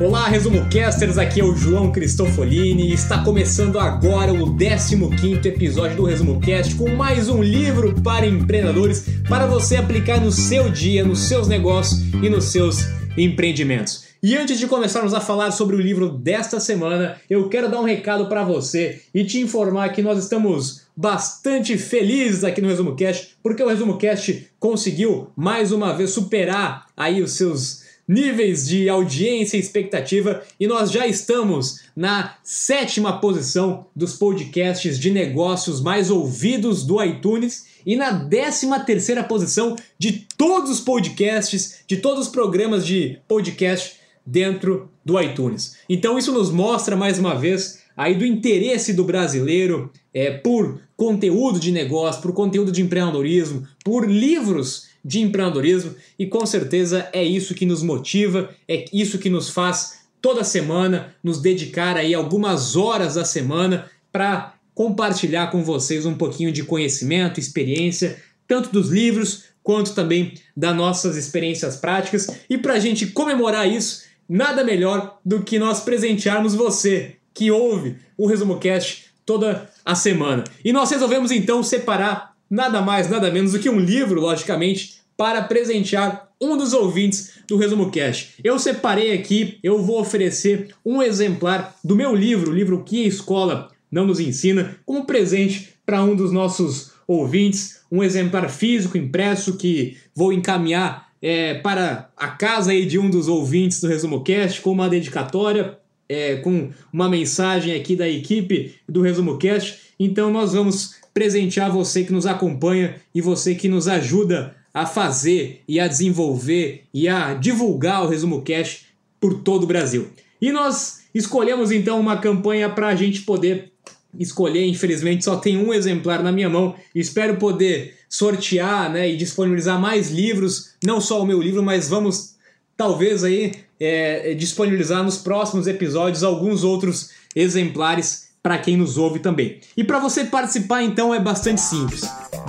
[0.00, 5.98] Olá, Resumo Casters, aqui é o João Cristofolini e está começando agora o 15º episódio
[5.98, 11.04] do Resumo Cast com mais um livro para empreendedores para você aplicar no seu dia,
[11.04, 12.78] nos seus negócios e nos seus
[13.14, 14.06] empreendimentos.
[14.22, 17.84] E antes de começarmos a falar sobre o livro desta semana, eu quero dar um
[17.84, 23.36] recado para você e te informar que nós estamos bastante felizes aqui no Resumo Cast,
[23.42, 27.79] porque o Resumo Cast conseguiu mais uma vez superar aí os seus
[28.10, 35.12] níveis de audiência e expectativa e nós já estamos na sétima posição dos podcasts de
[35.12, 41.98] negócios mais ouvidos do iTunes e na décima terceira posição de todos os podcasts, de
[41.98, 45.76] todos os programas de podcast dentro do iTunes.
[45.88, 51.60] Então isso nos mostra mais uma vez aí do interesse do brasileiro é, por conteúdo
[51.60, 57.54] de negócio, por conteúdo de empreendedorismo, por livros de empreendedorismo e com certeza é isso
[57.54, 63.14] que nos motiva, é isso que nos faz toda semana nos dedicar aí algumas horas
[63.14, 69.94] da semana para compartilhar com vocês um pouquinho de conhecimento, experiência, tanto dos livros quanto
[69.94, 72.28] também das nossas experiências práticas.
[72.48, 77.96] E para a gente comemorar isso, nada melhor do que nós presentearmos você que ouve
[78.16, 80.44] o Resumo Cast toda a semana.
[80.64, 85.42] E nós resolvemos então separar nada mais, nada menos do que um livro, logicamente, para
[85.42, 88.30] presentear um dos ouvintes do Resumo Cash.
[88.42, 93.08] Eu separei aqui, eu vou oferecer um exemplar do meu livro, o livro que a
[93.08, 99.56] escola não nos ensina, como presente para um dos nossos ouvintes, um exemplar físico impresso
[99.56, 104.62] que vou encaminhar é, para a casa aí de um dos ouvintes do Resumo Cast
[104.62, 105.78] com uma dedicatória,
[106.10, 109.78] é, com uma mensagem aqui da equipe do Resumo Cast.
[109.98, 115.62] Então nós vamos presentear você que nos acompanha e você que nos ajuda a fazer
[115.68, 118.86] e a desenvolver e a divulgar o Resumo Cash
[119.20, 120.08] por todo o Brasil.
[120.42, 123.70] E nós escolhemos então uma campanha para a gente poder
[124.18, 124.66] escolher.
[124.66, 126.74] Infelizmente só tem um exemplar na minha mão.
[126.92, 132.34] Espero poder sortear né, e disponibilizar mais livros, não só o meu livro, mas vamos
[132.80, 139.60] talvez aí é, disponibilizar nos próximos episódios alguns outros exemplares para quem nos ouve também.
[139.76, 142.00] E para você participar então é bastante simples.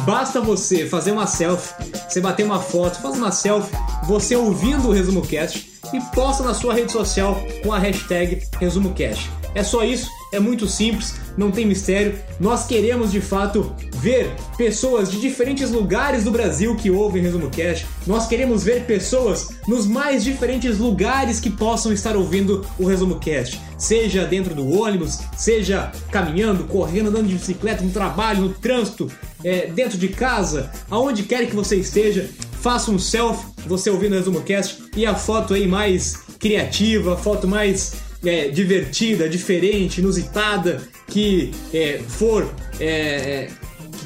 [0.06, 1.74] Basta você fazer uma selfie,
[2.08, 3.76] você bater uma foto, faz uma selfie,
[4.06, 9.30] você ouvindo o Resumo Cast e posta na sua rede social com a hashtag ResumoCast.
[9.54, 12.18] É só isso, é muito simples, não tem mistério.
[12.40, 17.86] Nós queremos de fato ver pessoas de diferentes lugares do Brasil que ouvem Resumo Cash.
[18.08, 23.62] Nós queremos ver pessoas nos mais diferentes lugares que possam estar ouvindo o Resumo Cast.
[23.78, 29.08] Seja dentro do ônibus, seja caminhando, correndo, andando de bicicleta, no trabalho, no trânsito,
[29.44, 32.28] é, dentro de casa, aonde quer que você esteja,
[32.60, 37.18] faça um selfie, você ouvindo o Resumo Cast e a foto aí mais criativa, a
[37.18, 37.94] foto mais
[38.26, 43.48] é, divertida, diferente, inusitada, que é, for é, é,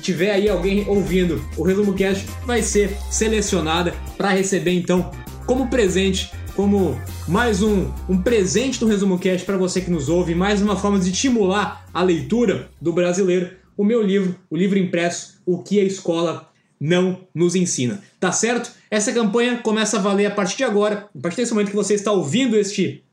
[0.06, 5.10] tiver aí alguém ouvindo o Resumo Cast, vai ser selecionada para receber então
[5.48, 6.96] como presente, como
[7.28, 11.00] mais um, um presente do Resumo Cast para você que nos ouve, mais uma forma
[11.00, 15.84] de estimular a leitura do brasileiro, o meu livro, o livro impresso, O que a
[15.84, 18.04] Escola não nos ensina.
[18.20, 18.72] Tá certo?
[18.92, 21.96] Essa campanha começa a valer a partir de agora, a partir desse momento que você
[21.96, 23.04] está ouvindo este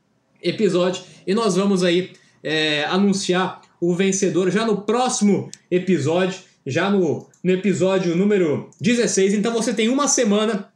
[0.43, 2.11] episódio, e nós vamos aí
[2.43, 9.33] é, anunciar o vencedor já no próximo episódio, já no, no episódio número 16.
[9.33, 10.69] Então você tem uma semana,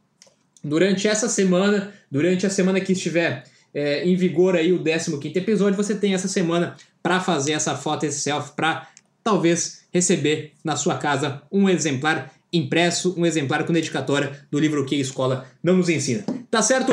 [0.62, 5.76] durante essa semana, durante a semana que estiver é, em vigor aí o 15 episódio,
[5.76, 8.88] você tem essa semana para fazer essa foto, esse selfie, para
[9.22, 14.94] talvez receber na sua casa um exemplar impresso, um exemplar com dedicatória do livro que
[14.94, 16.24] a escola não nos ensina.
[16.50, 16.92] Tá certo?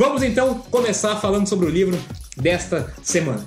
[0.00, 1.94] Vamos então começar falando sobre o livro
[2.34, 3.44] desta semana.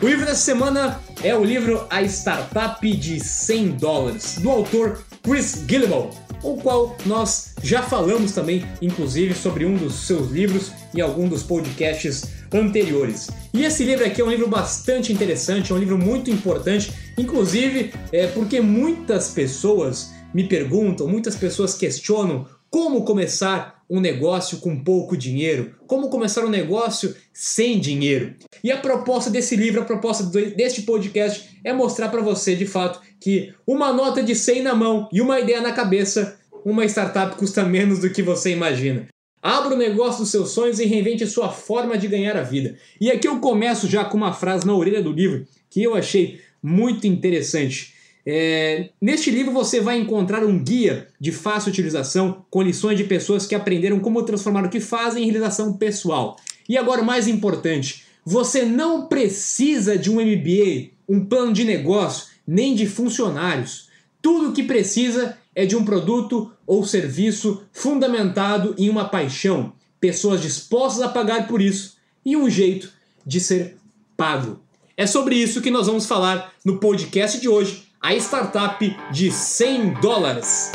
[0.00, 5.66] O livro dessa semana é o livro A Startup de 100 dólares, do autor Chris
[5.68, 6.08] Gillibo,
[6.42, 11.42] o qual nós já falamos também, inclusive, sobre um dos seus livros em algum dos
[11.42, 13.28] podcasts anteriores.
[13.52, 17.92] E esse livro aqui é um livro bastante interessante, é um livro muito importante, inclusive
[18.12, 22.46] é porque muitas pessoas me perguntam, muitas pessoas questionam
[22.76, 28.34] como começar um negócio com pouco dinheiro, como começar um negócio sem dinheiro.
[28.62, 33.00] E a proposta desse livro, a proposta deste podcast é mostrar para você de fato
[33.18, 37.64] que uma nota de 100 na mão e uma ideia na cabeça, uma startup custa
[37.64, 39.08] menos do que você imagina.
[39.42, 42.76] Abra o negócio dos seus sonhos e reinvente sua forma de ganhar a vida.
[43.00, 46.42] E aqui eu começo já com uma frase na orelha do livro que eu achei
[46.62, 47.95] muito interessante.
[48.28, 53.46] É, neste livro você vai encontrar um guia de fácil utilização com lições de pessoas
[53.46, 56.36] que aprenderam como transformar o que fazem em realização pessoal.
[56.68, 62.26] E agora, o mais importante, você não precisa de um MBA, um plano de negócio,
[62.44, 63.88] nem de funcionários.
[64.20, 70.42] Tudo o que precisa é de um produto ou serviço fundamentado em uma paixão, pessoas
[70.42, 72.90] dispostas a pagar por isso e um jeito
[73.24, 73.76] de ser
[74.16, 74.58] pago.
[74.96, 79.94] É sobre isso que nós vamos falar no podcast de hoje a startup de 100
[79.94, 80.70] dólares.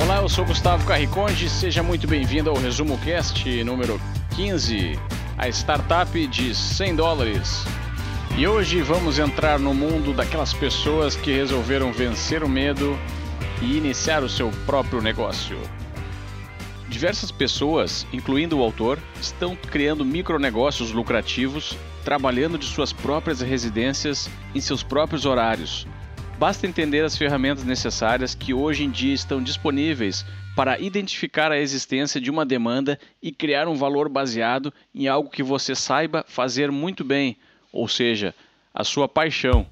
[0.00, 4.00] Olá, eu sou Gustavo Carriconde, seja muito bem-vindo ao Resumo Cast número
[4.36, 4.98] 15,
[5.38, 7.64] a startup de 100 dólares.
[8.36, 12.96] E hoje vamos entrar no mundo daquelas pessoas que resolveram vencer o medo
[13.62, 15.58] e iniciar o seu próprio negócio.
[16.88, 21.76] Diversas pessoas, incluindo o autor, estão criando micronegócios lucrativos
[22.06, 25.88] trabalhando de suas próprias residências em seus próprios horários.
[26.38, 30.24] Basta entender as ferramentas necessárias que hoje em dia estão disponíveis
[30.54, 35.42] para identificar a existência de uma demanda e criar um valor baseado em algo que
[35.42, 37.36] você saiba fazer muito bem,
[37.72, 38.32] ou seja,
[38.72, 39.66] a sua paixão.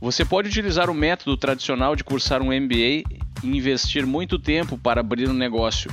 [0.00, 3.04] Você pode utilizar o método tradicional de cursar um MBA e
[3.42, 5.90] investir muito tempo para abrir um negócio.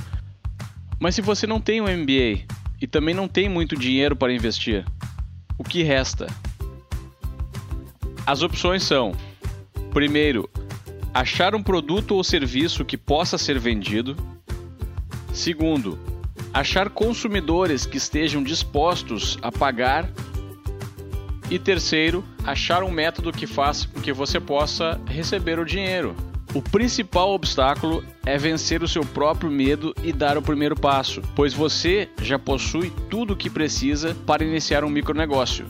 [1.00, 4.84] Mas se você não tem um MBA, e também não tem muito dinheiro para investir.
[5.56, 6.26] O que resta?
[8.26, 9.12] As opções são:
[9.92, 10.48] primeiro,
[11.12, 14.16] achar um produto ou serviço que possa ser vendido.
[15.32, 15.98] Segundo,
[16.52, 20.08] achar consumidores que estejam dispostos a pagar.
[21.50, 26.14] E terceiro, achar um método que faça com que você possa receber o dinheiro.
[26.54, 31.52] O principal obstáculo é vencer o seu próprio medo e dar o primeiro passo, pois
[31.52, 35.66] você já possui tudo o que precisa para iniciar um micronegócio.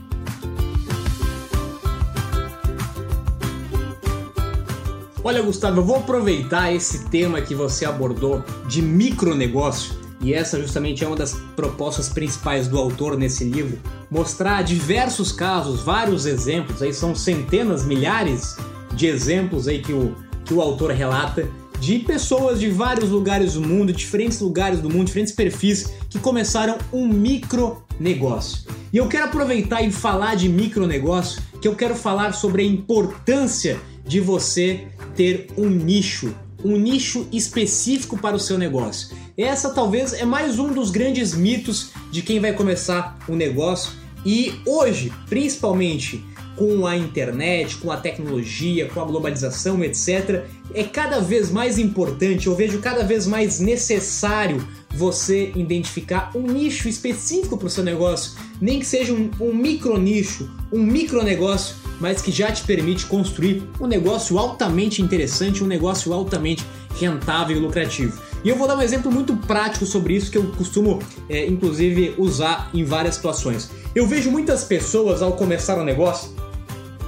[5.25, 11.02] Olha, Gustavo, eu vou aproveitar esse tema que você abordou de micronegócio, e essa justamente
[11.02, 16.94] é uma das propostas principais do autor nesse livro, mostrar diversos casos, vários exemplos, aí
[16.94, 18.56] são centenas, milhares
[18.94, 20.14] de exemplos aí que o
[20.48, 21.46] que o autor relata
[21.78, 26.78] de pessoas de vários lugares do mundo, diferentes lugares do mundo, diferentes perfis que começaram
[26.92, 28.62] um micro negócio.
[28.92, 32.64] E eu quero aproveitar e falar de micro negócio, que eu quero falar sobre a
[32.64, 36.34] importância de você ter um nicho,
[36.64, 39.14] um nicho específico para o seu negócio.
[39.36, 43.92] Essa talvez é mais um dos grandes mitos de quem vai começar um negócio
[44.24, 46.24] e hoje, principalmente
[46.58, 50.44] com a internet, com a tecnologia, com a globalização, etc.,
[50.75, 56.88] é cada vez mais importante, eu vejo cada vez mais necessário você identificar um nicho
[56.88, 61.76] específico para o seu negócio, nem que seja um, um micro nicho, um micro negócio,
[62.00, 66.65] mas que já te permite construir um negócio altamente interessante, um negócio altamente
[66.98, 68.20] rentável e lucrativo.
[68.44, 72.15] E eu vou dar um exemplo muito prático sobre isso que eu costumo, é, inclusive,
[72.19, 73.70] usar em várias situações.
[73.94, 76.37] Eu vejo muitas pessoas ao começar um negócio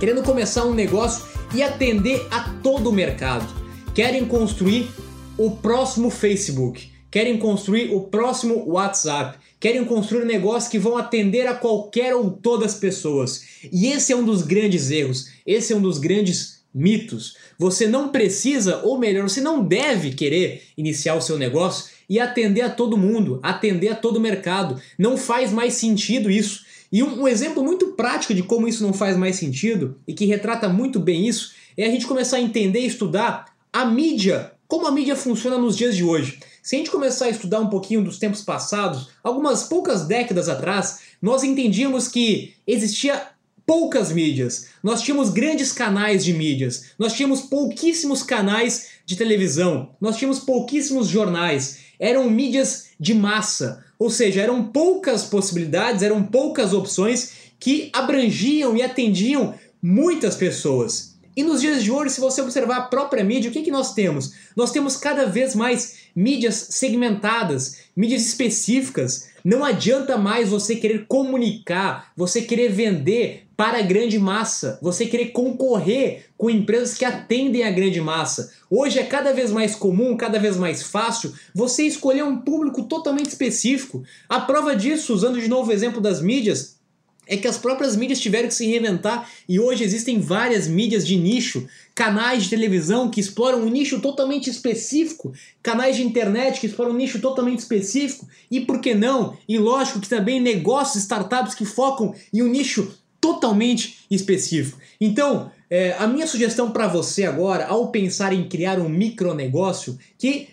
[0.00, 3.47] querendo começar um negócio e atender a todo o mercado.
[3.95, 4.88] Querem construir
[5.37, 11.54] o próximo Facebook, querem construir o próximo WhatsApp, querem construir negócios que vão atender a
[11.54, 13.42] qualquer ou todas as pessoas.
[13.71, 17.37] E esse é um dos grandes erros, esse é um dos grandes mitos.
[17.59, 22.62] Você não precisa, ou melhor, você não deve querer iniciar o seu negócio e atender
[22.62, 24.83] a todo mundo, atender a todo mercado.
[24.99, 26.64] Não faz mais sentido isso.
[26.90, 30.26] E um, um, exemplo muito prático de como isso não faz mais sentido e que
[30.26, 34.88] retrata muito bem isso é a gente começar a entender e estudar a mídia, como
[34.88, 36.40] a mídia funciona nos dias de hoje.
[36.61, 40.99] Se a gente começar a estudar um pouquinho dos tempos passados, algumas poucas décadas atrás,
[41.23, 43.29] nós entendíamos que existia
[43.64, 44.67] poucas mídias.
[44.83, 46.87] Nós tínhamos grandes canais de mídias.
[46.99, 49.90] Nós tínhamos pouquíssimos canais de televisão.
[50.00, 51.79] Nós tínhamos pouquíssimos jornais.
[51.99, 53.85] Eram mídias de massa.
[53.99, 61.19] Ou seja, eram poucas possibilidades, eram poucas opções que abrangiam e atendiam muitas pessoas.
[61.37, 63.95] E nos dias de hoje, se você observar a própria mídia, o que, que nós
[63.95, 64.33] temos?
[64.55, 69.29] Nós temos cada vez mais mídias segmentadas, mídias específicas.
[69.45, 75.33] Não adianta mais você querer comunicar, você querer vender para a grande massa, você querer
[75.33, 78.50] concorrer com empresas que atendem a grande massa.
[78.71, 83.29] Hoje é cada vez mais comum, cada vez mais fácil você escolher um público totalmente
[83.29, 84.02] específico.
[84.26, 86.81] A prova disso, usando de novo o exemplo das mídias,
[87.26, 91.17] é que as próprias mídias tiveram que se reinventar e hoje existem várias mídias de
[91.17, 96.93] nicho, canais de televisão que exploram um nicho totalmente específico, canais de internet que exploram
[96.93, 99.37] um nicho totalmente específico e por que não?
[99.47, 102.90] E lógico que também negócios, startups que focam em um nicho
[103.21, 104.79] totalmente específico.
[105.00, 110.49] Então, é, a minha sugestão para você agora, ao pensar em criar um micronegócio, que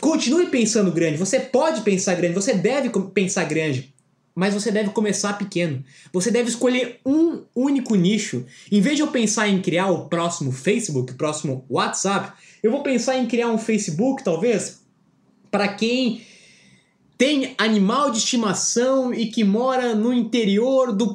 [0.00, 1.16] continue pensando grande.
[1.16, 3.94] Você pode pensar grande, você deve pensar grande,
[4.34, 5.82] mas você deve começar pequeno.
[6.12, 8.44] Você deve escolher um único nicho.
[8.70, 12.32] Em vez de eu pensar em criar o próximo Facebook, o próximo WhatsApp,
[12.62, 14.80] eu vou pensar em criar um Facebook, talvez,
[15.50, 16.22] para quem
[17.16, 21.12] tem animal de estimação e que mora no interior do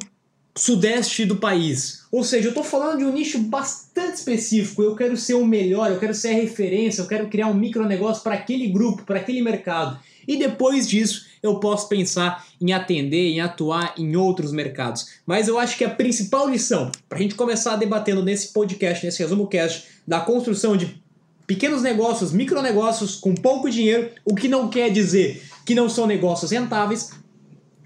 [0.56, 2.04] sudeste do país.
[2.12, 4.82] Ou seja, eu estou falando de um nicho bastante específico.
[4.82, 8.22] Eu quero ser o melhor, eu quero ser a referência, eu quero criar um micronegócio
[8.22, 9.98] para aquele grupo, para aquele mercado.
[10.26, 15.08] E depois disso, eu posso pensar em atender, em atuar em outros mercados.
[15.26, 19.22] Mas eu acho que a principal lição, para a gente começar debatendo nesse podcast, nesse
[19.22, 21.02] resumo cast, da construção de
[21.46, 26.50] pequenos negócios, micronegócios com pouco dinheiro, o que não quer dizer que não são negócios
[26.50, 27.10] rentáveis,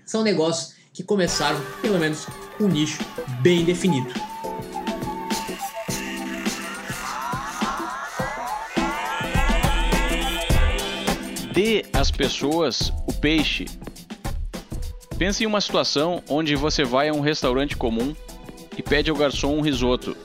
[0.05, 2.27] são negócios que começaram, pelo menos,
[2.59, 2.99] um nicho
[3.41, 4.13] bem definido.
[11.55, 13.67] Dê às pessoas o peixe.
[15.17, 18.13] Pense em uma situação onde você vai a um restaurante comum
[18.77, 20.17] e pede ao garçom um risoto.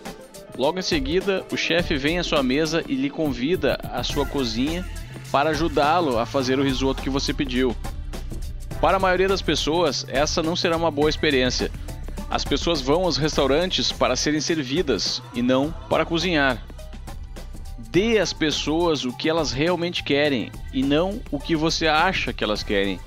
[0.58, 4.84] Logo em seguida, o chefe vem à sua mesa e lhe convida à sua cozinha
[5.32, 7.76] para ajudá-lo a fazer o risoto que você pediu.
[8.84, 11.72] Para a maioria das pessoas, essa não será uma boa experiência,
[12.30, 16.62] as pessoas vão aos restaurantes para serem servidas e não para cozinhar.
[17.78, 22.44] Dê às pessoas o que elas realmente querem e não o que você acha que
[22.44, 23.00] elas querem.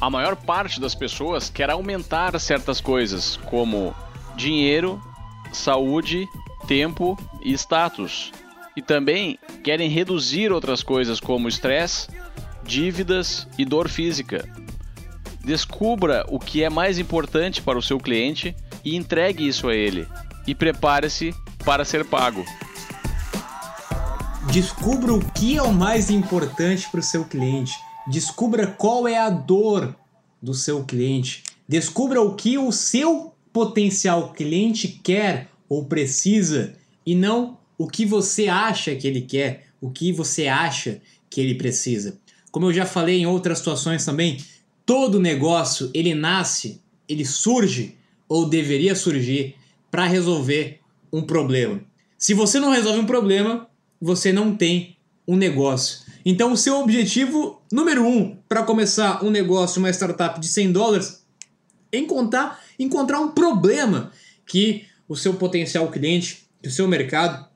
[0.00, 3.94] A maior parte das pessoas quer aumentar certas coisas, como
[4.34, 4.98] dinheiro,
[5.52, 6.26] saúde,
[6.66, 8.32] tempo e status.
[8.74, 12.08] E também querem reduzir outras coisas como estresse,
[12.64, 14.48] dívidas e dor física.
[15.44, 18.54] Descubra o que é mais importante para o seu cliente
[18.84, 20.06] e entregue isso a ele.
[20.46, 22.44] E prepare-se para ser pago.
[24.52, 27.72] Descubra o que é o mais importante para o seu cliente.
[28.06, 29.94] Descubra qual é a dor
[30.42, 31.42] do seu cliente.
[31.68, 36.74] Descubra o que o seu potencial cliente quer ou precisa
[37.06, 41.54] e não o que você acha que ele quer, o que você acha que ele
[41.54, 42.18] precisa.
[42.50, 44.38] Como eu já falei em outras situações também,
[44.90, 47.96] todo negócio ele nasce, ele surge
[48.28, 49.54] ou deveria surgir
[49.88, 50.80] para resolver
[51.12, 51.80] um problema.
[52.18, 53.68] Se você não resolve um problema,
[54.00, 54.96] você não tem
[55.28, 56.00] um negócio.
[56.26, 61.24] Então, o seu objetivo número um para começar um negócio, uma startup de 100 dólares,
[61.92, 64.10] é encontrar, encontrar um problema
[64.44, 67.46] que o seu potencial cliente, que o seu mercado,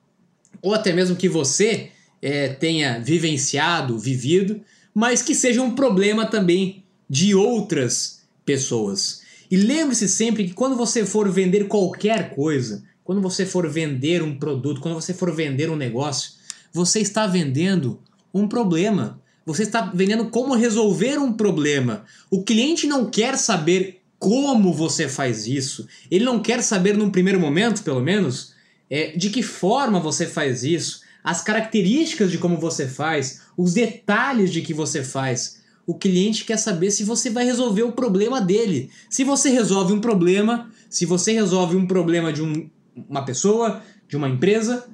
[0.63, 1.91] ou até mesmo que você
[2.23, 4.61] é, tenha vivenciado, vivido,
[4.95, 6.84] mas que seja um problema também
[7.15, 9.23] de outras pessoas.
[9.49, 14.37] E lembre-se sempre que quando você for vender qualquer coisa, quando você for vender um
[14.37, 16.33] produto, quando você for vender um negócio,
[16.73, 18.01] você está vendendo
[18.35, 19.21] um problema.
[19.47, 22.05] Você está vendendo como resolver um problema.
[22.29, 25.87] O cliente não quer saber como você faz isso.
[26.11, 28.55] Ele não quer saber num primeiro momento, pelo menos,
[28.91, 34.53] é, de que forma você faz isso, as características de como você faz, os detalhes
[34.53, 35.63] de que você faz.
[35.87, 38.91] O cliente quer saber se você vai resolver o problema dele.
[39.11, 42.69] Se você resolve um problema, se você resolve um problema de um,
[43.09, 44.87] uma pessoa, de uma empresa,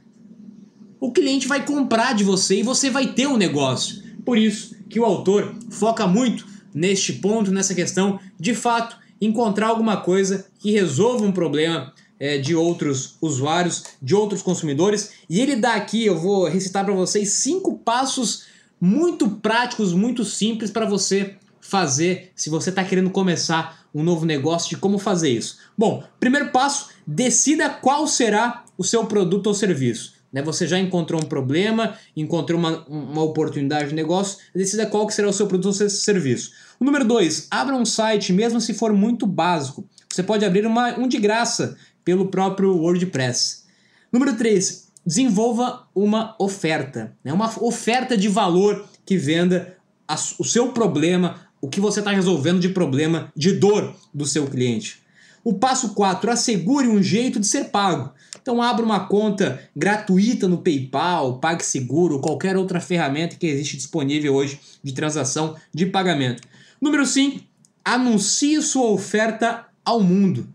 [0.99, 4.03] o cliente vai comprar de você e você vai ter um negócio.
[4.25, 9.99] Por isso que o autor foca muito neste ponto, nessa questão, de fato, encontrar alguma
[9.99, 15.13] coisa que resolva um problema é, de outros usuários, de outros consumidores.
[15.29, 18.45] E ele dá aqui, eu vou recitar para vocês cinco passos
[18.81, 24.71] muito práticos, muito simples para você fazer se você está querendo começar um novo negócio
[24.71, 25.59] de como fazer isso.
[25.77, 30.15] Bom, primeiro passo, decida qual será o seu produto ou serviço.
[30.33, 30.43] Né?
[30.43, 35.29] Você já encontrou um problema, encontrou uma, uma oportunidade de negócio, decida qual que será
[35.29, 36.53] o seu produto ou serviço.
[36.79, 39.85] O número dois, abra um site, mesmo se for muito básico.
[40.09, 43.65] Você pode abrir uma, um de graça pelo próprio WordPress.
[44.13, 47.33] Número 3, desenvolva uma oferta, né?
[47.33, 49.77] uma oferta de valor que venda
[50.07, 54.47] a, o seu problema, o que você está resolvendo de problema, de dor do seu
[54.47, 55.01] cliente.
[55.43, 58.13] O passo 4, assegure um jeito de ser pago.
[58.43, 64.61] Então abra uma conta gratuita no PayPal, PagSeguro, qualquer outra ferramenta que existe disponível hoje
[64.83, 66.43] de transação de pagamento.
[66.81, 67.41] Número 5,
[67.85, 70.47] anuncie sua oferta ao mundo.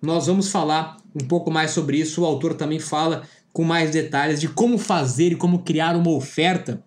[0.00, 2.22] Nós vamos falar um pouco mais sobre isso.
[2.22, 6.82] O autor também fala com mais detalhes de como fazer e como criar uma oferta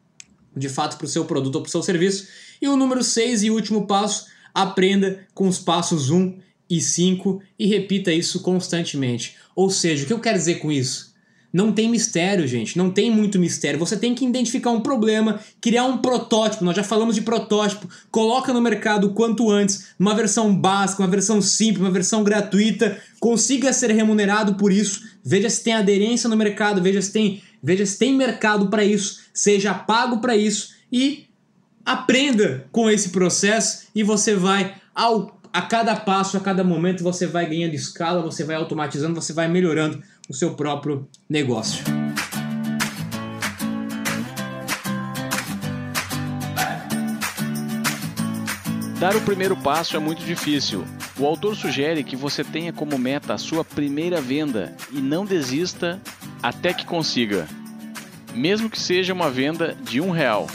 [0.54, 2.28] de fato para o seu produto ou para o seu serviço.
[2.62, 6.38] E o número 6 e último passo, aprenda com os passos 1
[6.70, 9.38] e 5 e repita isso constantemente.
[9.56, 11.16] Ou seja, o que eu quero dizer com isso?
[11.52, 13.80] Não tem mistério, gente, não tem muito mistério.
[13.80, 16.64] Você tem que identificar um problema, criar um protótipo.
[16.64, 17.88] Nós já falamos de protótipo.
[18.12, 22.98] Coloca no mercado o quanto antes, uma versão básica, uma versão simples, uma versão gratuita.
[23.20, 25.02] Consiga ser remunerado por isso.
[25.24, 29.22] Veja se tem aderência no mercado, veja se tem, veja se tem mercado para isso,
[29.34, 31.28] seja pago para isso e
[31.86, 37.26] aprenda com esse processo e você vai ao a cada passo, a cada momento, você
[37.26, 41.84] vai ganhando escala, você vai automatizando, você vai melhorando o seu próprio negócio.
[49.00, 50.84] Dar o primeiro passo é muito difícil.
[51.18, 56.02] O autor sugere que você tenha como meta a sua primeira venda e não desista
[56.42, 57.48] até que consiga,
[58.34, 60.48] mesmo que seja uma venda de um real.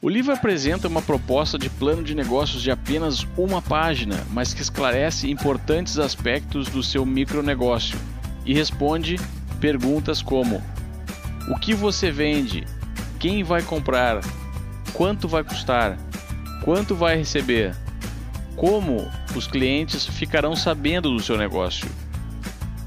[0.00, 4.62] O livro apresenta uma proposta de plano de negócios de apenas uma página, mas que
[4.62, 7.98] esclarece importantes aspectos do seu micronegócio
[8.46, 9.16] e responde
[9.60, 10.62] perguntas como:
[11.48, 12.64] O que você vende?
[13.18, 14.20] Quem vai comprar?
[14.92, 15.98] Quanto vai custar?
[16.62, 17.74] Quanto vai receber?
[18.54, 21.88] Como os clientes ficarão sabendo do seu negócio?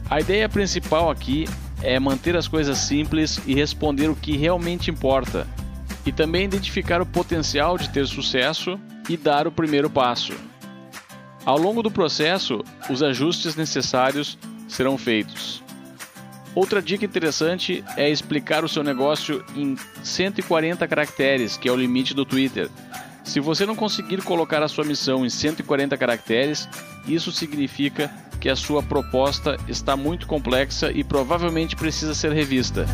[0.10, 1.46] A ideia principal aqui
[1.84, 5.46] é manter as coisas simples e responder o que realmente importa
[6.06, 10.34] e também identificar o potencial de ter sucesso e dar o primeiro passo.
[11.46, 14.38] Ao longo do processo, os ajustes necessários
[14.70, 15.62] serão feitos.
[16.56, 22.14] Outra dica interessante é explicar o seu negócio em 140 caracteres, que é o limite
[22.14, 22.70] do Twitter.
[23.24, 26.68] Se você não conseguir colocar a sua missão em 140 caracteres,
[27.08, 32.86] isso significa que a sua proposta está muito complexa e provavelmente precisa ser revista.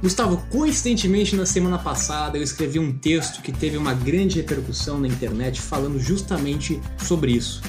[0.00, 5.06] Gustavo, coincidentemente na semana passada eu escrevi um texto que teve uma grande repercussão na
[5.06, 7.60] internet falando justamente sobre isso,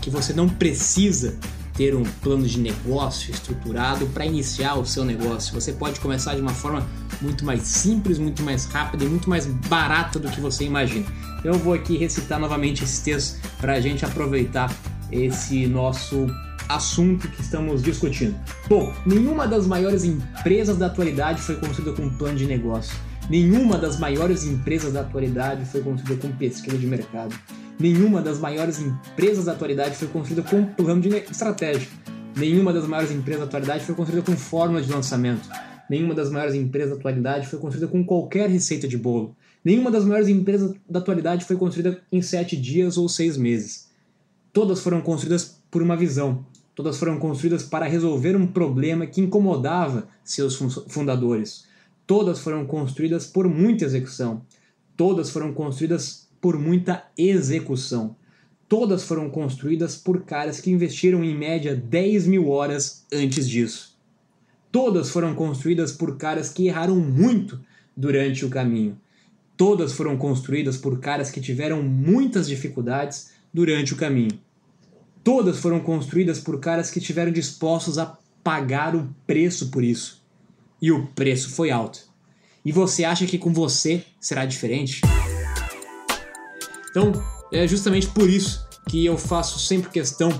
[0.00, 1.36] que você não precisa
[1.74, 5.54] ter um plano de negócio estruturado para iniciar o seu negócio.
[5.54, 6.86] Você pode começar de uma forma
[7.20, 11.06] muito mais simples, muito mais rápida e muito mais barata do que você imagina.
[11.44, 14.74] Eu vou aqui recitar novamente esse texto para a gente aproveitar
[15.10, 16.26] esse nosso
[16.68, 18.36] assunto que estamos discutindo.
[18.68, 22.94] Bom, nenhuma das maiores empresas da atualidade foi construída com um plano de negócio.
[23.28, 27.34] Nenhuma das maiores empresas da atualidade foi construída com pesquisa de mercado.
[27.80, 31.88] Nenhuma das maiores empresas da atualidade foi construída com um plano de estratégia.
[32.36, 35.48] Nenhuma das maiores empresas da atualidade foi construída com fórmula de lançamento.
[35.88, 39.34] Nenhuma das maiores empresas da atualidade foi construída com qualquer receita de bolo.
[39.64, 43.88] Nenhuma das maiores empresas da atualidade foi construída em sete dias ou seis meses.
[44.52, 46.44] Todas foram construídas por uma visão,
[46.80, 50.56] Todas foram construídas para resolver um problema que incomodava seus
[50.88, 51.66] fundadores.
[52.06, 54.40] Todas foram construídas por muita execução.
[54.96, 58.16] Todas foram construídas por muita execução.
[58.68, 63.98] Todas foram construídas por caras que investiram em média 10 mil horas antes disso.
[64.70, 67.60] Todas foram construídas por caras que erraram muito
[67.96, 68.96] durante o caminho.
[69.56, 74.38] Todas foram construídas por caras que tiveram muitas dificuldades durante o caminho.
[75.22, 80.22] Todas foram construídas por caras que estiveram dispostos a pagar o preço por isso.
[80.80, 82.08] E o preço foi alto.
[82.64, 85.02] E você acha que com você será diferente?
[86.90, 87.12] Então,
[87.52, 90.30] é justamente por isso que eu faço sempre questão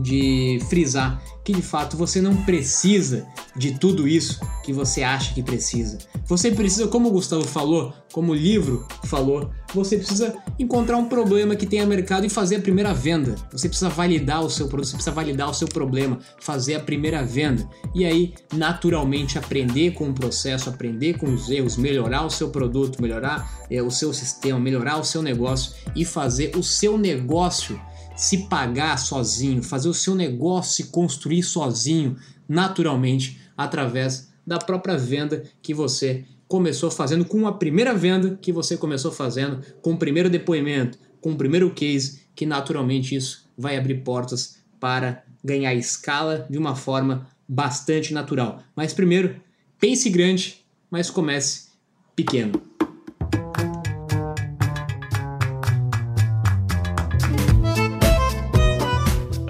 [0.00, 5.44] de frisar que de fato você não precisa de tudo isso que você acha que
[5.44, 5.96] precisa.
[6.26, 11.54] Você precisa, como o Gustavo falou, como o livro falou, você precisa encontrar um problema
[11.54, 13.36] que tenha mercado e fazer a primeira venda.
[13.52, 17.24] Você precisa validar o seu produto, você precisa validar o seu problema, fazer a primeira
[17.24, 17.64] venda.
[17.94, 23.00] E aí, naturalmente, aprender com o processo, aprender com os erros, melhorar o seu produto,
[23.00, 27.80] melhorar é, o seu sistema, melhorar o seu negócio e fazer o seu negócio
[28.16, 32.16] se pagar sozinho, fazer o seu negócio se construir sozinho,
[32.48, 38.76] naturalmente, através da própria venda que você começou fazendo, com a primeira venda que você
[38.76, 44.02] começou fazendo, com o primeiro depoimento, com o primeiro case, que naturalmente isso vai abrir
[44.02, 48.62] portas para ganhar escala de uma forma bastante natural.
[48.74, 49.36] Mas primeiro,
[49.78, 51.68] pense grande, mas comece
[52.14, 52.75] pequeno.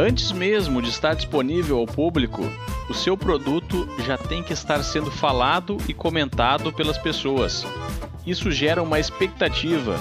[0.06, 2.48] Antes mesmo de estar disponível ao público,
[2.88, 7.66] o seu produto já tem que estar sendo falado e comentado pelas pessoas.
[8.24, 9.98] Isso gera uma expectativa.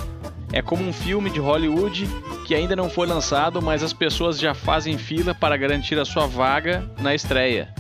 [0.54, 2.08] É como um filme de Hollywood
[2.46, 6.28] que ainda não foi lançado, mas as pessoas já fazem fila para garantir a sua
[6.28, 7.74] vaga na estreia.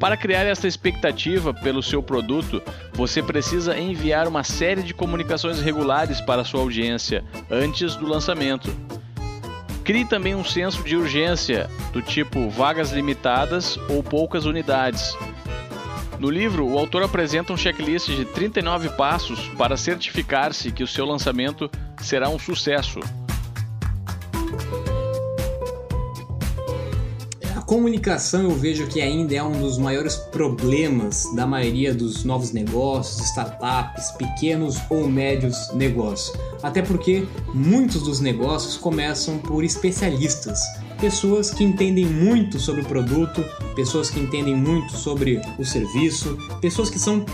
[0.00, 2.60] Para criar essa expectativa pelo seu produto,
[2.94, 8.85] você precisa enviar uma série de comunicações regulares para sua audiência antes do lançamento.
[9.86, 15.16] Crie também um senso de urgência, do tipo vagas limitadas ou poucas unidades.
[16.18, 21.06] No livro, o autor apresenta um checklist de 39 passos para certificar-se que o seu
[21.06, 21.70] lançamento
[22.00, 22.98] será um sucesso.
[27.66, 33.20] Comunicação eu vejo que ainda é um dos maiores problemas da maioria dos novos negócios,
[33.28, 36.32] startups, pequenos ou médios negócios.
[36.62, 40.60] Até porque muitos dos negócios começam por especialistas,
[41.00, 46.88] pessoas que entendem muito sobre o produto, pessoas que entendem muito sobre o serviço, pessoas
[46.88, 47.26] que são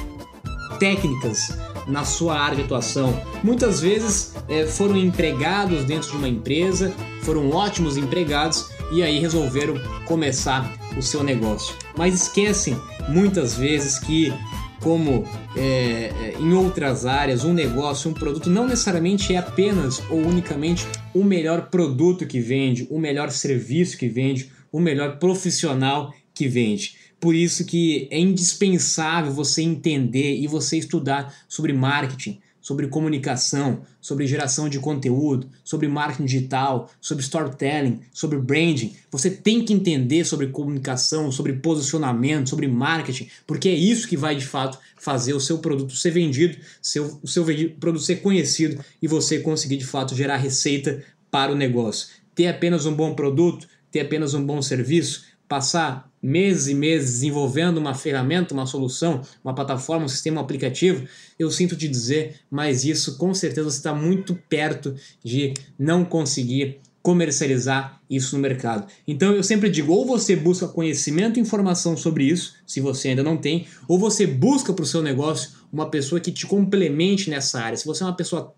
[0.79, 3.21] técnicas na sua área de atuação.
[3.45, 6.93] Muitas vezes é, foram empregados dentro de uma empresa,
[7.23, 9.75] foram ótimos empregados e aí resolveram
[10.05, 11.75] começar o seu negócio.
[11.97, 12.77] Mas esquecem
[13.09, 14.33] muitas vezes que,
[14.81, 15.25] como
[15.57, 20.87] é, é, em outras áreas, um negócio, um produto não necessariamente é apenas ou unicamente
[21.15, 26.97] o melhor produto que vende, o melhor serviço que vende, o melhor profissional que vende.
[27.21, 34.27] Por isso que é indispensável você entender e você estudar sobre marketing, sobre comunicação, sobre
[34.27, 38.95] geração de conteúdo, sobre marketing digital, sobre storytelling, sobre branding.
[39.11, 44.37] Você tem que entender sobre comunicação, sobre posicionamento, sobre marketing, porque é isso que vai
[44.37, 47.45] de fato fazer o seu produto ser vendido, seu, o seu
[47.81, 52.09] produto ser conhecido e você conseguir de fato gerar receita para o negócio.
[52.35, 57.79] Ter apenas um bom produto, ter apenas um bom serviço, passar meses e meses desenvolvendo
[57.79, 61.07] uma ferramenta, uma solução, uma plataforma, um sistema um aplicativo,
[61.39, 68.01] eu sinto te dizer, mas isso com certeza está muito perto de não conseguir comercializar
[68.09, 68.87] isso no mercado.
[69.07, 73.25] Então eu sempre digo, ou você busca conhecimento e informação sobre isso, se você ainda
[73.25, 77.61] não tem, ou você busca para o seu negócio uma pessoa que te complemente nessa
[77.61, 77.77] área.
[77.77, 78.55] Se você é uma pessoa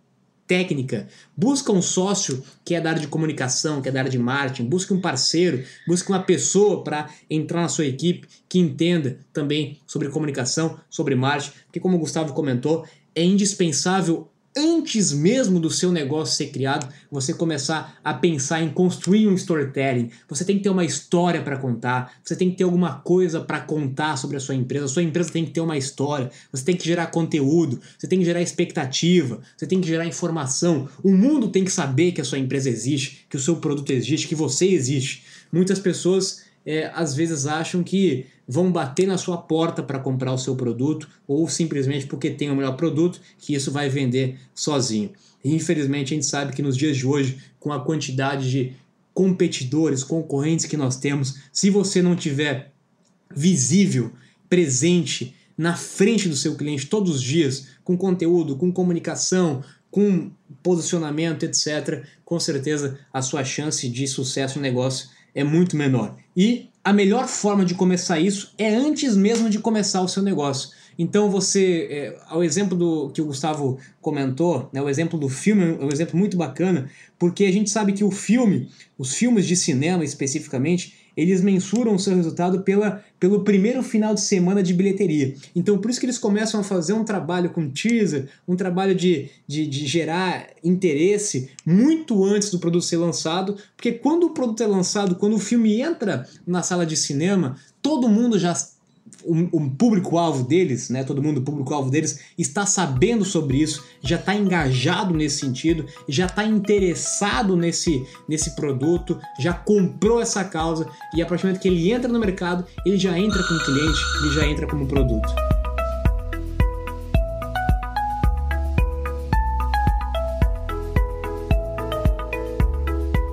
[0.46, 4.18] técnica, busca um sócio que é da área de comunicação, que é da área de
[4.18, 9.78] marketing, busque um parceiro, busque uma pessoa para entrar na sua equipe que entenda também
[9.86, 15.90] sobre comunicação, sobre marketing, porque como o Gustavo comentou, é indispensável antes mesmo do seu
[15.90, 20.10] negócio ser criado, você começar a pensar em construir um storytelling.
[20.28, 23.60] Você tem que ter uma história para contar, você tem que ter alguma coisa para
[23.60, 24.84] contar sobre a sua empresa.
[24.84, 28.18] A sua empresa tem que ter uma história, você tem que gerar conteúdo, você tem
[28.18, 30.88] que gerar expectativa, você tem que gerar informação.
[31.02, 34.28] O mundo tem que saber que a sua empresa existe, que o seu produto existe,
[34.28, 35.24] que você existe.
[35.52, 40.38] Muitas pessoas é, às vezes acham que vão bater na sua porta para comprar o
[40.38, 45.10] seu produto ou simplesmente porque tem o melhor produto que isso vai vender sozinho.
[45.42, 48.72] E, infelizmente a gente sabe que nos dias de hoje, com a quantidade de
[49.12, 52.72] competidores, concorrentes que nós temos, se você não tiver
[53.34, 54.10] visível,
[54.48, 60.30] presente na frente do seu cliente todos os dias, com conteúdo, com comunicação, com
[60.62, 66.16] posicionamento, etc., com certeza a sua chance de sucesso no negócio é muito menor.
[66.36, 70.70] E a melhor forma de começar isso é antes mesmo de começar o seu negócio.
[70.98, 75.76] Então você, é, ao exemplo do que o Gustavo comentou, né, o exemplo do filme
[75.80, 79.56] é um exemplo muito bacana, porque a gente sabe que o filme, os filmes de
[79.56, 85.34] cinema especificamente, eles mensuram o seu resultado pela, pelo primeiro final de semana de bilheteria.
[85.54, 89.30] Então, por isso que eles começam a fazer um trabalho com teaser, um trabalho de,
[89.46, 94.66] de, de gerar interesse muito antes do produto ser lançado, porque quando o produto é
[94.66, 98.54] lançado, quando o filme entra na sala de cinema, todo mundo já
[99.24, 104.16] o, o público-alvo deles, né, todo mundo, o público-alvo deles, está sabendo sobre isso, já
[104.16, 111.22] está engajado nesse sentido, já está interessado nesse, nesse produto, já comprou essa causa e
[111.22, 114.34] a partir do momento que ele entra no mercado, ele já entra como cliente, ele
[114.34, 115.53] já entra como produto.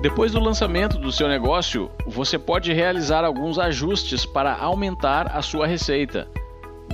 [0.02, 5.68] Depois do lançamento do seu negócio, você pode realizar alguns ajustes para aumentar a sua
[5.68, 6.28] receita.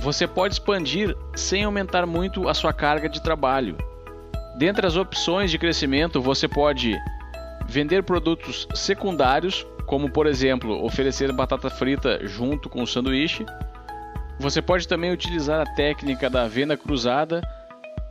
[0.02, 3.78] Você pode expandir sem aumentar muito a sua carga de trabalho.
[4.58, 6.94] Dentre as opções de crescimento, você pode
[7.66, 13.46] vender produtos secundários, como por exemplo, oferecer batata frita junto com o sanduíche.
[14.38, 17.40] Você pode também utilizar a técnica da venda cruzada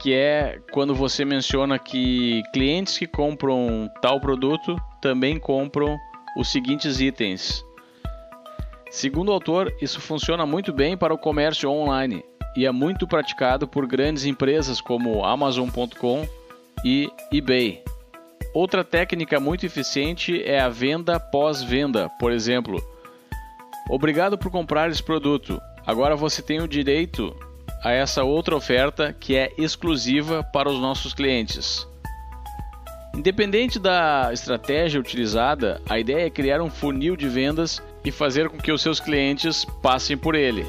[0.08, 5.98] que é quando você menciona que clientes que compram tal produto também compram
[6.38, 7.62] os seguintes itens.
[8.90, 12.24] Segundo o autor, isso funciona muito bem para o comércio online
[12.56, 16.26] e é muito praticado por grandes empresas como Amazon.com
[16.86, 17.84] e eBay.
[18.54, 22.82] Outra técnica muito eficiente é a venda pós-venda, por exemplo.
[23.90, 25.62] Obrigado por comprar esse produto.
[25.86, 27.36] Agora você tem o direito
[27.84, 31.88] a essa outra oferta que é exclusiva para os nossos clientes.
[33.16, 38.58] Independente da estratégia utilizada, a ideia é criar um funil de vendas e fazer com
[38.58, 40.66] que os seus clientes passem por ele.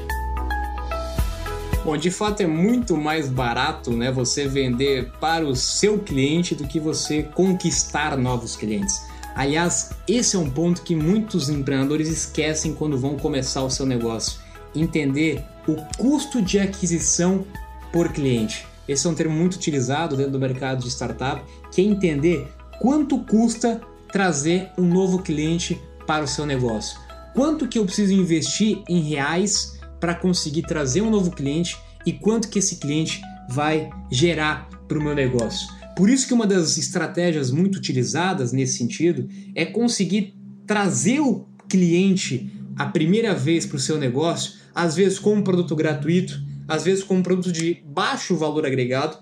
[1.85, 6.67] Bom, de fato é muito mais barato, né, você vender para o seu cliente do
[6.67, 9.07] que você conquistar novos clientes.
[9.35, 14.39] Aliás, esse é um ponto que muitos empreendedores esquecem quando vão começar o seu negócio.
[14.75, 17.45] Entender o custo de aquisição
[17.91, 18.65] por cliente.
[18.87, 22.47] Esse é um termo muito utilizado dentro do mercado de startup, que é entender
[22.79, 26.99] quanto custa trazer um novo cliente para o seu negócio.
[27.33, 32.49] Quanto que eu preciso investir em reais para conseguir trazer um novo cliente e quanto
[32.49, 35.67] que esse cliente vai gerar para o meu negócio.
[35.95, 40.33] Por isso que uma das estratégias muito utilizadas nesse sentido é conseguir
[40.65, 45.75] trazer o cliente a primeira vez para o seu negócio, às vezes com um produto
[45.75, 49.17] gratuito, às vezes com um produto de baixo valor agregado,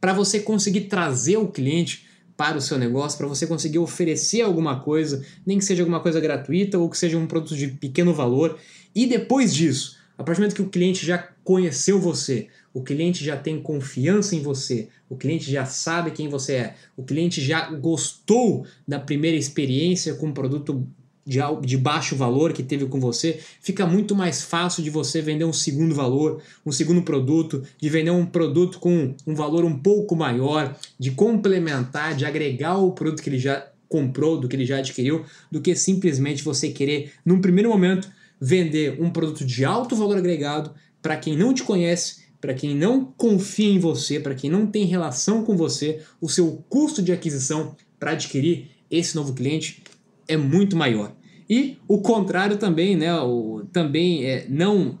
[0.00, 4.78] para você conseguir trazer o cliente para o seu negócio, para você conseguir oferecer alguma
[4.78, 8.58] coisa, nem que seja alguma coisa gratuita ou que seja um produto de pequeno valor.
[8.94, 13.24] E depois disso, a partir do momento que o cliente já conheceu você, o cliente
[13.24, 17.70] já tem confiança em você, o cliente já sabe quem você é, o cliente já
[17.70, 20.86] gostou da primeira experiência com um produto
[21.26, 25.44] de, de baixo valor que teve com você, fica muito mais fácil de você vender
[25.44, 30.14] um segundo valor, um segundo produto, de vender um produto com um valor um pouco
[30.14, 34.78] maior, de complementar, de agregar o produto que ele já comprou, do que ele já
[34.78, 38.08] adquiriu, do que simplesmente você querer, num primeiro momento,
[38.40, 40.70] vender um produto de alto valor agregado
[41.02, 44.84] para quem não te conhece, para quem não confia em você, para quem não tem
[44.84, 49.82] relação com você, o seu custo de aquisição para adquirir esse novo cliente
[50.28, 51.15] é muito maior.
[51.48, 53.14] E o contrário também, né?
[53.20, 54.98] O, também é não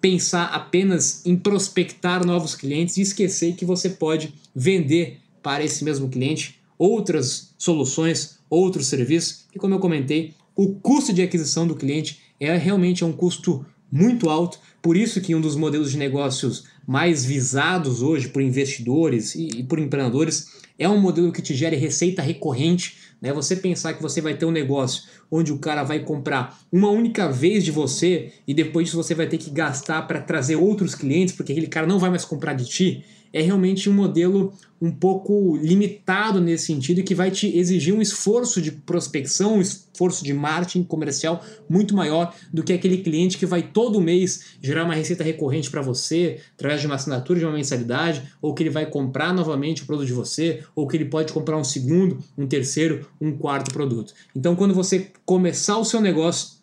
[0.00, 6.08] pensar apenas em prospectar novos clientes e esquecer que você pode vender para esse mesmo
[6.08, 9.46] cliente outras soluções, outros serviços.
[9.54, 13.64] E como eu comentei, o custo de aquisição do cliente é realmente é um custo
[13.90, 19.34] muito alto, por isso que um dos modelos de negócios mais visados hoje por investidores
[19.34, 20.48] e, e por empreendedores
[20.78, 23.32] é um modelo que te gere receita recorrente, né?
[23.32, 27.30] Você pensar que você vai ter um negócio onde o cara vai comprar uma única
[27.30, 31.34] vez de você e depois disso você vai ter que gastar para trazer outros clientes,
[31.34, 35.56] porque aquele cara não vai mais comprar de ti, é realmente um modelo um pouco
[35.56, 40.32] limitado nesse sentido e que vai te exigir um esforço de prospecção, um esforço de
[40.32, 45.24] marketing comercial muito maior do que aquele cliente que vai todo mês gerar uma receita
[45.24, 49.34] recorrente para você, através de uma assinatura de uma mensalidade, ou que ele vai comprar
[49.34, 53.36] novamente o produto de você, ou que ele pode comprar um segundo, um terceiro, um
[53.36, 54.14] quarto produto.
[54.34, 56.58] Então, quando você começar o seu negócio,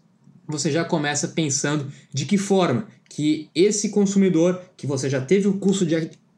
[0.47, 5.57] você já começa pensando de que forma que esse consumidor, que você já teve o
[5.57, 5.95] custo de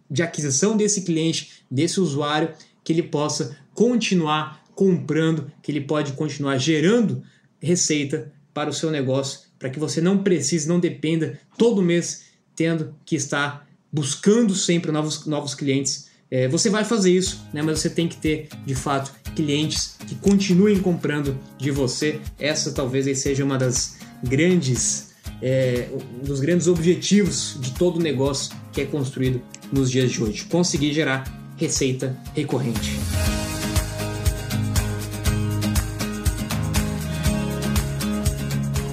[0.10, 6.58] de aquisição desse cliente, desse usuário, que ele possa continuar comprando, que ele pode continuar
[6.58, 7.24] gerando
[7.60, 12.96] receita para o seu negócio, para que você não precise, não dependa todo mês tendo
[13.06, 16.08] que estar buscando sempre novos, novos clientes.
[16.30, 20.16] É, você vai fazer isso, né, mas você tem que ter de fato clientes que
[20.16, 22.20] continuem comprando de você.
[22.40, 28.82] Essa talvez seja uma das grandes, é, um dos grandes objetivos de todo negócio que
[28.82, 31.24] é construído nos dias de hoje, conseguir gerar
[31.58, 32.98] receita recorrente.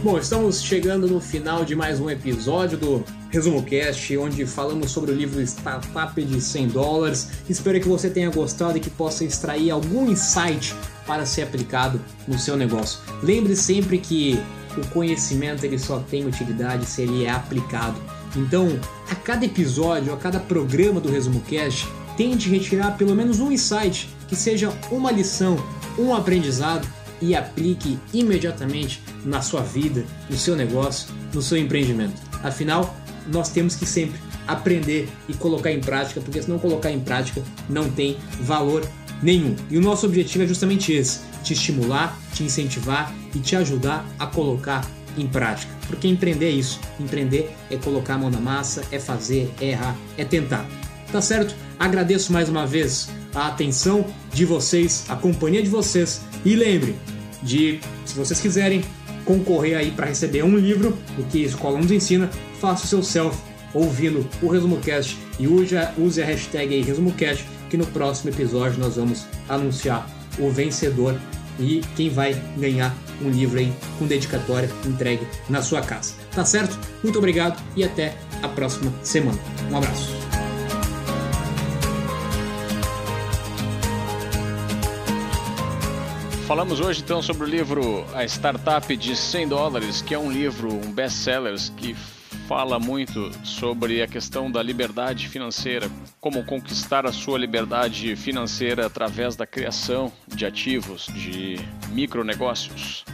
[0.02, 5.12] Bom, estamos chegando no final de mais um episódio do Resumo Cast, onde falamos sobre
[5.12, 7.30] o livro Startup de 100 dólares.
[7.48, 10.74] Espero que você tenha gostado e que possa extrair algum insight
[11.06, 13.00] para ser aplicado no seu negócio.
[13.22, 14.38] Lembre sempre que
[14.76, 17.98] o conhecimento ele só tem utilidade se ele é aplicado.
[18.36, 18.78] Então,
[19.10, 24.08] a cada episódio, a cada programa do Resumo Cast, tente retirar pelo menos um insight
[24.28, 25.56] que seja uma lição,
[25.98, 26.86] um aprendizado
[27.20, 32.20] e aplique imediatamente na sua vida, no seu negócio, no seu empreendimento.
[32.42, 32.94] Afinal,
[33.32, 37.42] nós temos que sempre aprender e colocar em prática, porque se não colocar em prática,
[37.68, 38.86] não tem valor
[39.22, 39.56] nenhum.
[39.70, 44.26] E o nosso objetivo é justamente esse: te estimular, te incentivar e te ajudar a
[44.26, 44.84] colocar
[45.16, 45.72] em prática.
[45.86, 46.80] Porque empreender é isso.
[46.98, 50.66] Empreender é colocar a mão na massa, é fazer, é errar, é tentar.
[51.10, 51.54] Tá certo?
[51.78, 56.96] Agradeço mais uma vez a atenção de vocês, a companhia de vocês e lembre,
[57.42, 58.82] de, se vocês quiserem
[59.24, 63.02] concorrer aí para receber um livro do que a escola nos ensina, faça o seu
[63.02, 63.36] self
[63.72, 69.26] ouvindo o ResumoCast e use a, hashtag aí ResumoCast que no próximo episódio nós vamos
[69.48, 71.18] anunciar o vencedor
[71.58, 76.14] e quem vai ganhar um livro aí com dedicatória entregue na sua casa.
[76.32, 76.78] Tá certo?
[77.02, 79.38] Muito obrigado e até a próxima semana.
[79.70, 80.24] Um abraço.
[86.46, 90.74] Falamos hoje então sobre o livro A Startup de 100 dólares, que é um livro,
[90.74, 91.96] um best-seller que
[92.48, 99.34] fala muito sobre a questão da liberdade financeira, como conquistar a sua liberdade financeira através
[99.34, 101.56] da criação de ativos, de
[101.90, 103.04] micronegócios.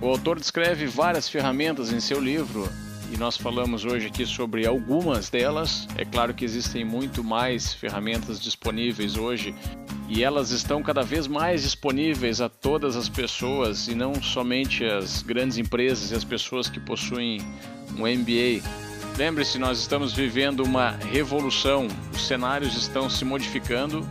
[0.00, 2.68] O autor descreve várias ferramentas em seu livro
[3.10, 5.88] e nós falamos hoje aqui sobre algumas delas.
[5.96, 9.54] É claro que existem muito mais ferramentas disponíveis hoje
[10.08, 15.22] e elas estão cada vez mais disponíveis a todas as pessoas e não somente as
[15.22, 17.38] grandes empresas e as pessoas que possuem
[17.98, 18.62] um MBA.
[19.16, 24.06] Lembre-se, nós estamos vivendo uma revolução, os cenários estão se modificando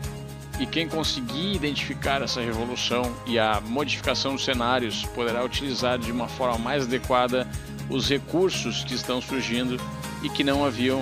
[0.59, 6.27] e quem conseguir identificar essa revolução e a modificação dos cenários poderá utilizar de uma
[6.27, 7.47] forma mais adequada
[7.89, 9.79] os recursos que estão surgindo
[10.23, 11.01] e que não haviam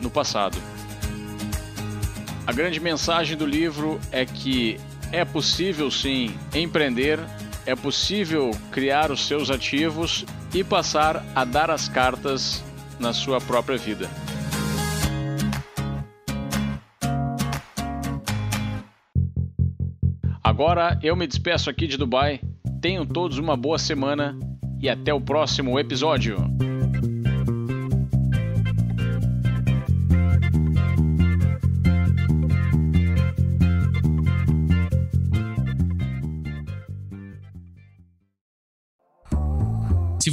[0.00, 0.58] no passado.
[2.46, 4.78] A grande mensagem do livro é que
[5.12, 7.20] é possível sim empreender,
[7.66, 10.24] é possível criar os seus ativos
[10.54, 12.62] e passar a dar as cartas
[12.98, 14.08] na sua própria vida.
[20.42, 22.40] Agora eu me despeço aqui de Dubai.
[22.80, 24.38] Tenham todos uma boa semana
[24.80, 26.36] e até o próximo episódio.